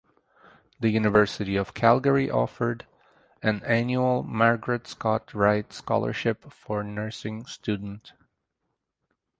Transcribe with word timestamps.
The 0.79 0.89
University 0.89 1.55
of 1.55 1.75
Calgary 1.75 2.27
offered 2.27 2.87
an 3.43 3.61
annual 3.63 4.23
Margaret 4.23 4.87
Scott 4.87 5.31
Wright 5.35 5.71
Scholarship 5.71 6.51
for 6.51 6.83
nursing 6.83 7.45
student. 7.45 8.13